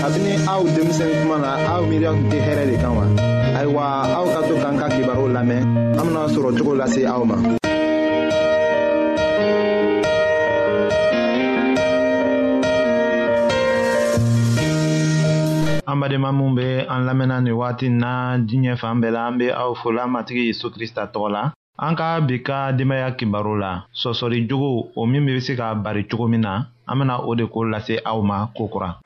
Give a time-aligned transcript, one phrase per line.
[0.00, 3.04] kabini aw denmisɛn kuma na aw miiriya tun tɛ hɛrɛ de kan wa
[3.60, 3.84] ayiwa
[4.18, 5.60] aw ka to k'an ka kibaru lamɛn
[6.00, 7.36] an bena sɔrɔ cogo lase aw ma
[15.90, 19.46] an badenma minw be an lamɛnna nin wagati na diɲɛ fan bɛɛ la an be
[19.62, 21.42] aw fola matigi yezu krista tɔgɔ la
[21.84, 26.04] an ka bi ka denbaya kibaru la sɔsɔli jogo o min be se ka bari
[26.08, 26.52] cogo min na
[26.88, 28.96] an bena o de ko lase aw ma kokura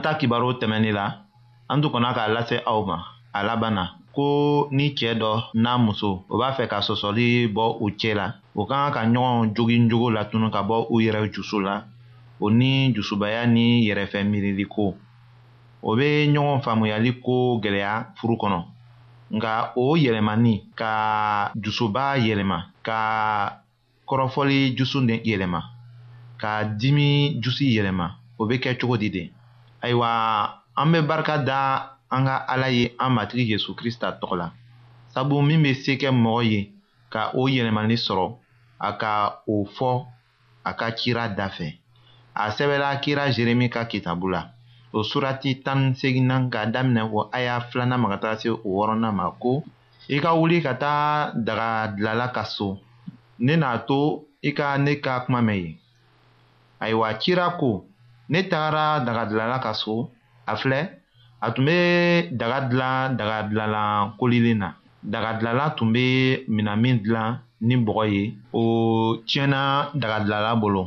[0.00, 1.06] an ta kibaru tɛmɛnin la
[1.68, 2.96] an tun kɔnna k'a lase aw ma
[3.34, 3.84] a laban na
[4.16, 8.26] ko ni cɛɛ dɔ n'a muso o b'a fɛ ka sɔsɔli bɔ u cɛ la
[8.56, 11.84] o ka kan ka ɲɔgɔn joginjogo latunu ka bɔ u yɛrɛ jusu la
[12.40, 14.94] o ni jusubaya ni yɛrɛfɛ miirili ko
[15.82, 18.58] o be ɲɔgɔn faamuyali ko gwɛlɛya furu kɔnɔ
[19.36, 23.60] nga o yɛlɛmani ka jusuba yɛlɛma ka
[24.08, 25.60] kɔrɔfɔli jusu yɛlɛma
[26.40, 28.06] ka dimi jusi yɛlɛma
[28.40, 29.30] o be kɛ cogo di de
[29.82, 30.10] ayiwa
[30.76, 34.52] an bɛ barika da an ka ala ye an matigi yezu krista tɔgɔ la
[35.14, 36.72] sabu min bɛ se kɛ mɔgɔ ye
[37.10, 38.36] ka o yɛlɛmali sɔrɔ
[38.78, 40.06] a ka o fɔ
[40.64, 41.76] a ka cira da fɛ
[42.34, 44.42] a sɛbɛla kira jeremi ka kitabu la
[44.92, 48.56] o surati tan ni seginna ka daminɛ o aya filanan ma ka taa se o
[48.64, 49.64] wɔɔrɔnan ma ko
[50.08, 52.78] i ka wuli ka taa daga dilala ka so
[53.38, 55.76] ne n'a to i ka ne ka kuma mɛn yen
[56.80, 57.86] ayiwa cira ko
[58.30, 59.94] ne tagara daga dilanla ka so
[60.46, 60.80] a filɛ
[61.44, 61.76] a tun bɛ
[62.40, 64.68] daga dilan daga dilanlan kolilen na
[65.12, 66.04] daga dilanla tun bɛ
[66.54, 67.30] mina min dilan
[67.66, 68.22] ni bɔgɔ ye
[68.60, 68.62] o
[69.26, 69.60] tiɲɛna
[70.02, 70.82] daga dilanla bolo.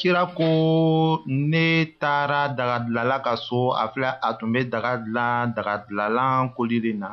[0.00, 0.48] kira ko
[1.28, 1.64] ne
[2.00, 6.76] taara daga dilala ka so a filɛ a tun bɛ daga dilan daga dilanlan koli
[6.84, 7.10] de na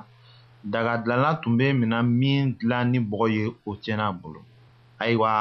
[0.73, 4.41] daga dilanlan tun bɛ mina min dilan ni bɔgɔ ye o tiɲɛna a bolo
[5.03, 5.31] ayiwa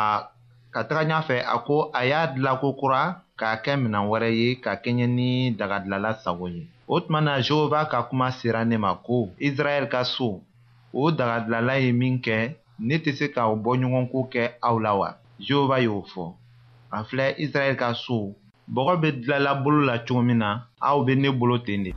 [0.74, 3.02] ka taga ɲɛfɛ a ko a y'a dilan ko kura
[3.38, 5.28] k'a kɛ minan wɛrɛ ye ka kɛɲɛ ni
[5.58, 6.64] daga dilala sago ye
[6.94, 9.16] o tuma na jehova ka kuma sera ne ma ko
[9.46, 10.28] israɛl ka so
[10.92, 12.36] o daga dilala ye min kɛ
[12.86, 15.08] ne tɛ se ka o bɔɲɔgɔnko kɛ aw la wa
[15.46, 16.26] jehova y'o fɔ
[16.96, 18.16] a filɛ israɛl ka so
[18.74, 20.48] bɔgɔ be dilala bolo la cogo min na
[20.86, 21.90] aw be ne bolo ten de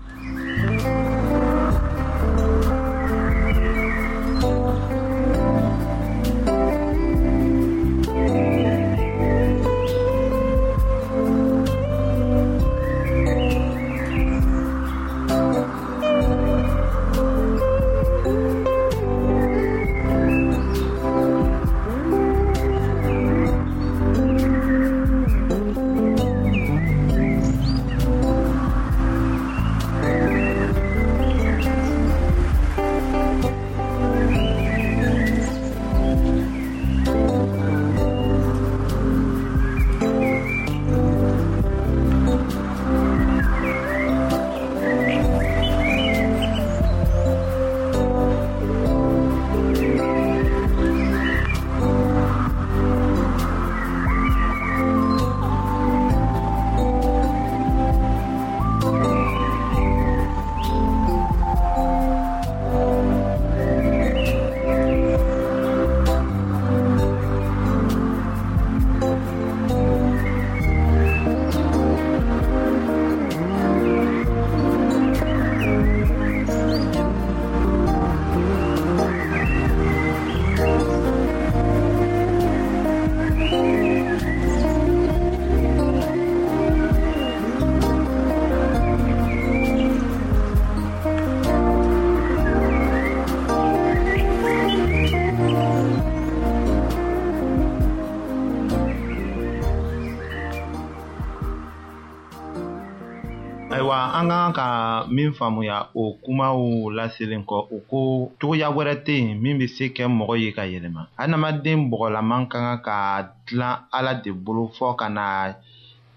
[103.89, 104.67] ayiwa an kan ka
[105.09, 106.53] min faamuya o kumaw
[106.93, 107.99] laselen kɔ u ko
[108.39, 112.59] cogoya wɛrɛ tɛ yen min bɛ se kɛ mɔgɔ ye ka yɛlɛma adamaden bɔgɔlaman ka
[112.59, 115.53] kan ka dilan ala de bolo fɔ ka na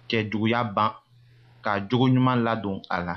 [0.09, 0.93] cɛjuguya ban
[1.65, 3.17] ka jogo ɲuman ladon a la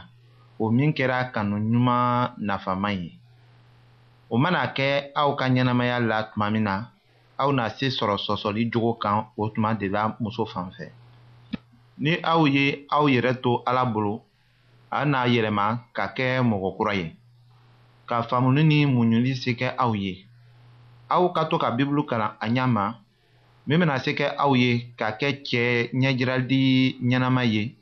[0.58, 3.12] o min kɛra kanu ɲuman nafama ye
[4.30, 6.86] o mana kɛ aw ka ɲɛnamaya la tuma min na
[7.38, 10.90] aw na se sɔrɔ sɔsɔli jogo kan o tuma de la muso fan fɛ
[11.98, 14.25] ni aw ye aw yɛrɛ to ala bolo
[14.96, 17.08] a n'a yɛlɛma ka kɛ mɔgɔ kura ye
[18.08, 20.14] ka faamuni ni muɲuli se kɛ aw ye
[21.10, 22.84] aw ka to ka bibulu kalan a ɲa ma
[23.68, 26.62] min bena se kɛ aw ye ka kɛ cɛɛ ɲɛjirali
[27.10, 27.76] ɲɛnama ye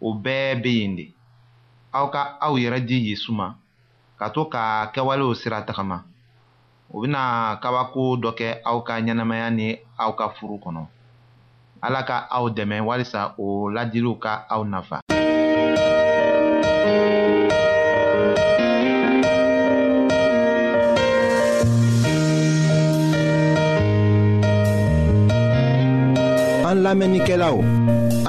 [0.00, 1.04] o bɛɛ be yen de
[1.92, 3.54] aw ka aw yɛrɛ di yezu ma
[4.18, 6.04] ka to ka kɛwalew sira tagama
[6.92, 10.82] o bena kabako dɔ kɛ aw ka ɲɛnamaya ni aw ka furu kɔnɔ
[11.82, 15.00] ala ka aw dɛmɛ walisa o ladiliw ka aw nafa
[26.90, 26.94] A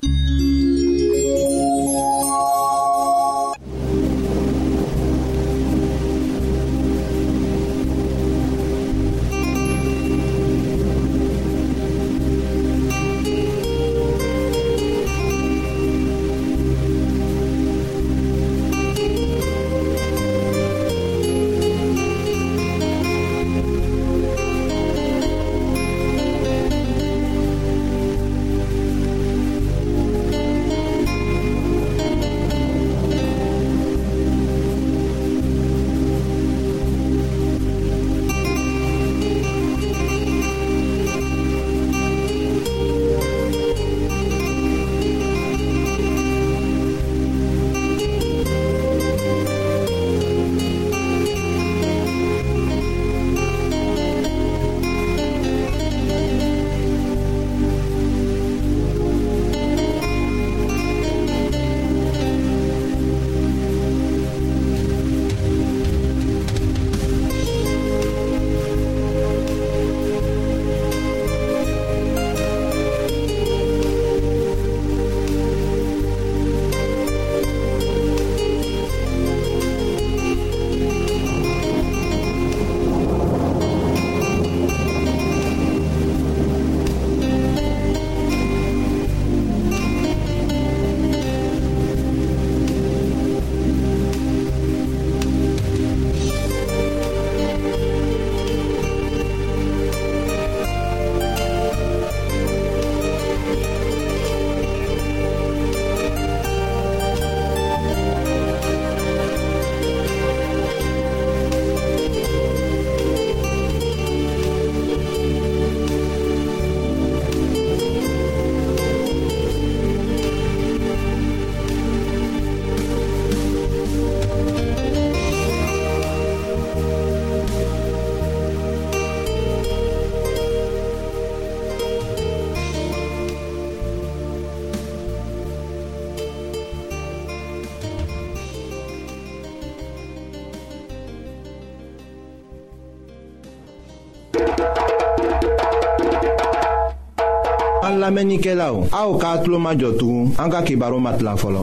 [147.94, 151.20] An lamenike la ou, a ou ka atlo ma jotou, an ka ki baro mat
[151.22, 151.62] la folon.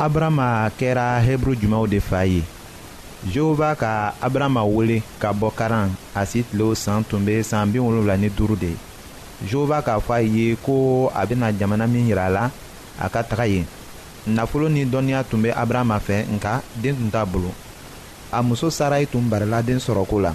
[0.01, 2.41] abarama kɛra hebru jumanw de fa ye
[3.31, 7.77] jehoba ka abarama wele ka bɔ karan a si tilew san tun be san bi
[7.77, 8.77] wolonfila ni duuru de ye
[9.45, 12.49] jehoba k'a fɔ a ye ko a bena jamana min yira a la
[12.99, 13.65] a ka taga yen
[14.25, 17.53] nafolo ni dɔnniya tun be abarama fɛ nka den tun t'a bolo
[18.31, 20.33] a muso sarayi tun barila den sɔrɔko la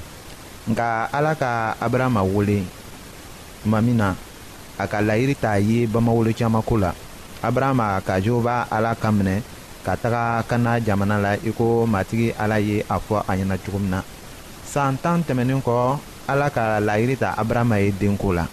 [0.70, 2.62] nka ala ka abarama wele
[3.64, 4.14] tuma min na
[4.78, 6.92] a ka layiri t'a ye bamawolo caaman ko la
[7.42, 9.42] abarama ka jehoba ala kan minɛ
[9.86, 13.78] ka taga kana jamana la i ko matigi ala ye a fɔ a ɲɛna cogo
[13.78, 14.00] min na
[14.72, 18.44] san tan tɛmɛnin kɔ ala ka layiri ta abarahama ye denko la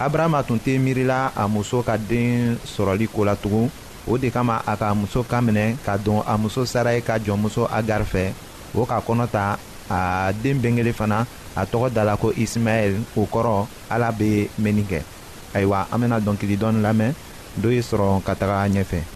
[0.00, 3.68] abarahama tun tɛ miirila a muso ka den sɔrɔli ko la tugun
[4.08, 8.04] o de kama a ka muso kanminɛ ka don a muso sarayi ka jɔnmuso agari
[8.12, 8.32] fɛ
[8.74, 9.58] o ka kɔnɔ ta
[9.90, 15.00] a den bengele fana a tɔgɔ dala ko ismaɛl o kɔrɔ ala be mɛnni kɛ
[15.54, 17.12] ayiwa an bena dɔnkili dɔɔni lamɛn
[17.60, 19.12] do ye sɔrɔ ka taga ɲɛfɛ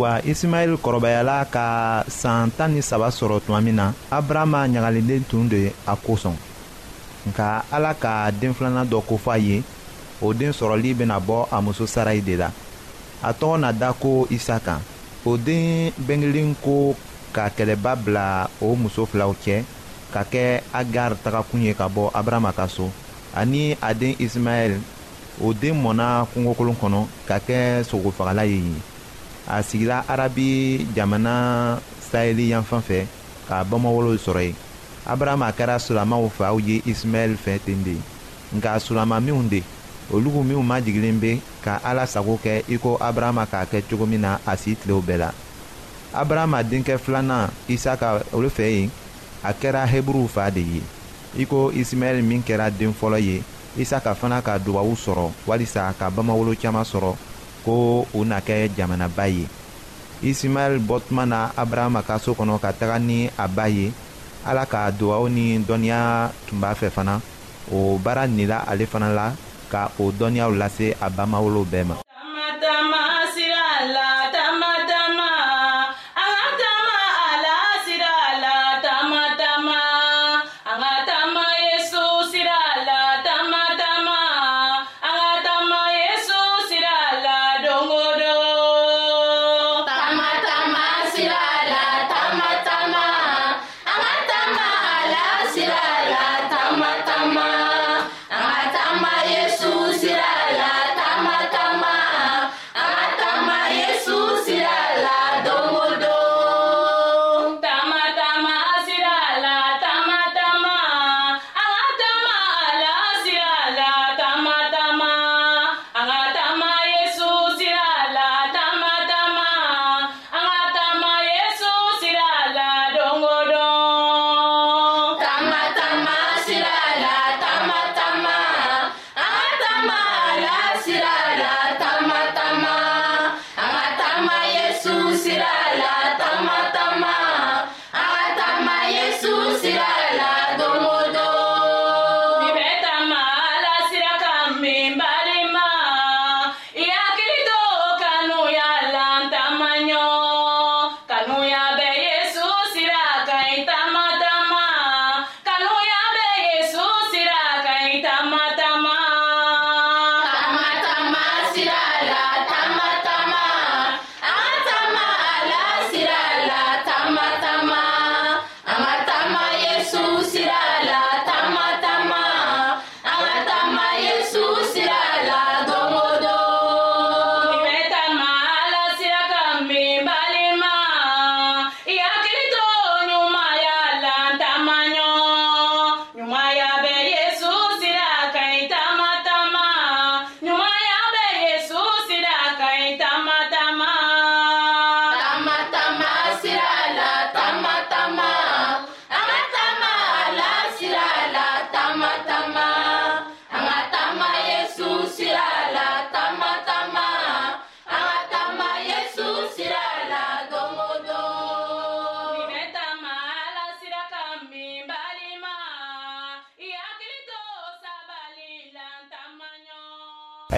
[0.00, 1.66] ayiwa isimayɛli kɔrɔbayala ka
[2.08, 6.36] saan tan ni saba sɔrɔ tuma min na abarahama ɲagalenden tun de a kosɔn
[7.28, 9.62] nka ala ka den filanan dɔ kofɔ a ye
[10.22, 12.50] o den sɔrɔli bena bɔ a muso sarayi de la
[13.22, 14.80] a tɔgɔ na da ko isa kan
[15.24, 16.94] o den bengelen ko
[17.32, 19.64] ka kɛlɛba bila o muso filaw cɛ
[20.12, 22.88] ka kɛ agar tagakun ye ka bɔ abarahama ka so
[23.36, 24.80] ani a den isimayɛli
[25.42, 28.82] o den mɔna kungokolon kɔnɔ ka kɛ sogofagala ye yen
[29.46, 33.06] a sigila arabi jamana saheli yanfan fɛ
[33.48, 34.56] ka bamawolow sɔrɔ yen
[35.06, 37.96] abraham a kɛra sulamaw faw ye ismaɛl fɛ ten de
[38.56, 39.62] nka sulama minw de
[40.12, 44.20] olugu minw majigilen be ka ala sago kɛ i ko abrahama k'a kɛ cogo min
[44.20, 45.30] na a si tilew bɛɛ la
[46.12, 48.90] abrahama denkɛ filanan isaka olu fɛ yen
[49.44, 50.82] a kɛra hebruw fa de ye
[51.38, 53.42] i ko ismaɛl min kɛra den fɔlɔ ye
[53.78, 57.16] isaka fana ka dubabu sɔrɔ walisa ka bamawolo caaman sɔrɔ
[57.64, 59.44] ko u na kɛ jamanaba ye
[60.22, 63.92] isimaɛl bɔ tuma na abrahama ka soo kɔnɔ ka taga ni a ba ye
[64.44, 67.20] ala ka duwawu ni dɔnniya tun b'a fɛ fana
[67.72, 69.32] o baara nila ale fana la
[69.72, 71.96] ka o dɔnniyaw lase a bamawolo bɛɛ ma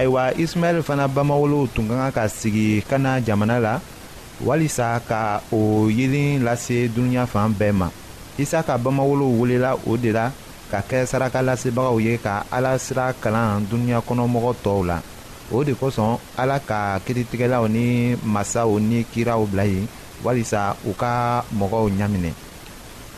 [0.03, 3.75] ayiwa ismaɛl fana bamawolow tun ka kan ka sigi kana jamana la
[4.43, 7.87] walisa ka o yelen lase dunuya fan bɛɛ ma
[8.37, 10.27] isaka bamawolow welela o de la
[10.71, 14.99] ka kɛ saraka lasebagaw ye ka ala sira kalan dunuya kɔnɔmɔgɔ tɔw la
[15.55, 19.87] o de kosɔn ala ka kiritigɛlaw ni masaw ni kiraw bila yen
[20.23, 22.31] walisa u ka mɔgɔw ɲaminɛ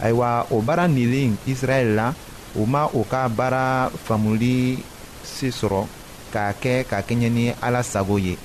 [0.06, 2.14] ayiwa o baara nilen israɛl la
[2.56, 4.78] u ma u ka baara faamuli
[5.26, 6.05] se sɔrɔ
[6.36, 8.36] k'a kɛ ka kɛɲɛ ni ala sago ye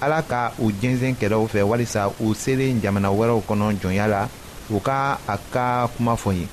[0.00, 4.28] ala ka u jɛnsɛn kɛlɛw fɛ walisa u selen jamana wɛrɛw kɔnɔ jɔnya la
[4.70, 6.46] u ka a ka kuma fɔ ye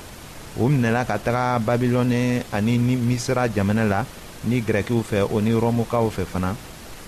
[0.58, 4.06] u minɛla ka taga babilɔni ani misira jamana la
[4.46, 6.56] ni gɛrɛkiw fɛ o ni rɔmukaw fɛ fana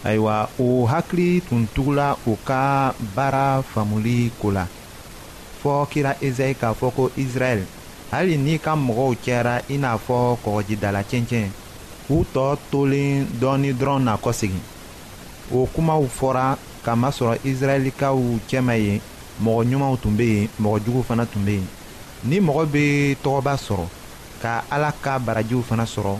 [0.04, 4.68] ayiwa u hakili tun tugula u ka baara faamuli ko la
[5.64, 7.62] fɔ kira ezayi k'a fɔ ko israɛl
[8.12, 11.50] hali n'i ka mɔgɔw cɛyara i n'a fɔ kɔgɔjidala cɛncɛn
[12.08, 14.63] k'u tɔ tolen dɔɔni dɔrɔn na kɔsegin
[15.52, 18.15] o kumaw fɔra kamasɔrɔ israɛlikaw
[18.50, 19.02] cɛma ye
[19.43, 21.67] mɔgɔ ɲumanw tun bɛ yen mɔgɔ juguw fana tun bɛ yen
[22.30, 22.84] ni mɔgɔ bɛ
[23.24, 23.86] tɔgɔba sɔrɔ
[24.41, 26.15] ka ala ka barajiw fana sɔrɔ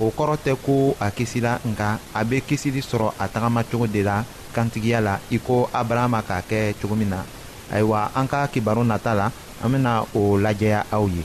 [0.00, 4.22] o kɔrɔ tɛ ko a kisila nka a bɛ kisili sɔrɔ a tagamacogo de la
[4.52, 7.22] kantigiya la i ko abarahama k'a kɛ cogo min na
[7.72, 9.30] ayiwa an ka kibaru nata la
[9.64, 11.24] an bɛna o lajɛya aw ye.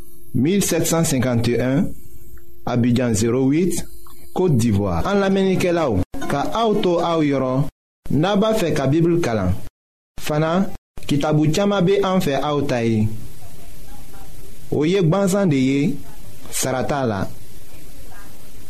[0.33, 1.85] 1751
[2.65, 3.83] Abidjan 08
[4.33, 5.99] Kote d'Ivoire An la menike la ou
[6.31, 7.65] Ka auto a ou yoron
[8.15, 9.51] Naba fe ka bibil kalan
[10.21, 10.69] Fana
[11.07, 13.03] kitabou tchama be an fe a ou tayi
[14.71, 15.95] Ou yek banzan de ye
[16.51, 17.21] Sarata la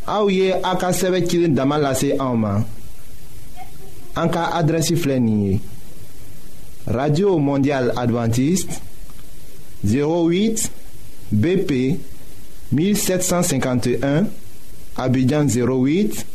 [0.10, 2.66] A ou ye a ka seve kilin daman lase a ou man
[4.18, 5.60] An ka adresi flenye
[6.90, 8.80] Radio Mondial Adventist
[9.86, 10.81] 08
[11.32, 11.98] BP
[12.74, 14.26] 1751,
[14.98, 16.26] Abidjan 08,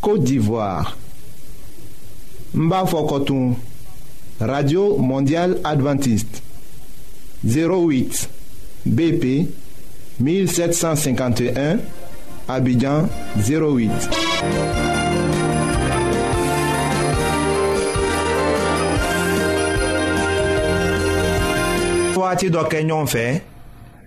[0.00, 0.96] Côte d'Ivoire.
[2.54, 3.54] Coton
[4.40, 6.42] Radio Mondiale Adventiste.
[7.46, 8.28] 08,
[8.86, 9.46] BP
[10.18, 11.78] 1751,
[12.48, 13.90] Abidjan 08.
[22.20, 22.78] Wagati dɔ kɛ